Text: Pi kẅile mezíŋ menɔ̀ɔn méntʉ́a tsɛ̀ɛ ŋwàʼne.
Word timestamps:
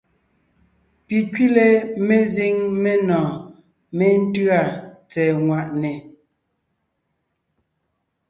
Pi 1.05 1.17
kẅile 1.33 1.67
mezíŋ 2.07 2.55
menɔ̀ɔn 2.83 3.31
méntʉ́a 3.97 4.59
tsɛ̀ɛ 5.09 5.27
ŋwàʼne. 5.45 5.91